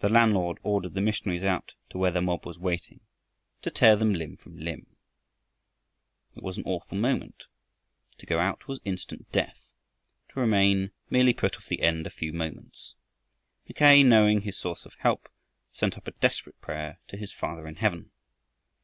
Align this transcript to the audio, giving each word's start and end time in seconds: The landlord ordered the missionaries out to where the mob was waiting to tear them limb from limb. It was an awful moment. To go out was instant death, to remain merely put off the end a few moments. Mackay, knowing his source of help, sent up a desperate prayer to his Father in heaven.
The 0.00 0.08
landlord 0.08 0.58
ordered 0.64 0.94
the 0.94 1.00
missionaries 1.00 1.44
out 1.44 1.74
to 1.90 1.98
where 1.98 2.10
the 2.10 2.20
mob 2.20 2.44
was 2.44 2.58
waiting 2.58 2.98
to 3.62 3.70
tear 3.70 3.94
them 3.94 4.12
limb 4.12 4.36
from 4.36 4.58
limb. 4.58 4.96
It 6.34 6.42
was 6.42 6.56
an 6.58 6.64
awful 6.66 6.98
moment. 6.98 7.44
To 8.18 8.26
go 8.26 8.40
out 8.40 8.66
was 8.66 8.80
instant 8.84 9.30
death, 9.30 9.60
to 10.30 10.40
remain 10.40 10.90
merely 11.10 11.32
put 11.32 11.54
off 11.54 11.68
the 11.68 11.82
end 11.82 12.08
a 12.08 12.10
few 12.10 12.32
moments. 12.32 12.96
Mackay, 13.68 14.02
knowing 14.02 14.40
his 14.40 14.56
source 14.58 14.84
of 14.84 14.94
help, 14.94 15.28
sent 15.70 15.96
up 15.96 16.08
a 16.08 16.10
desperate 16.10 16.60
prayer 16.60 16.98
to 17.06 17.16
his 17.16 17.30
Father 17.32 17.68
in 17.68 17.76
heaven. 17.76 18.10